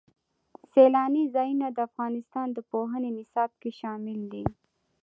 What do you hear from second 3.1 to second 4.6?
نصاب کې شامل دي.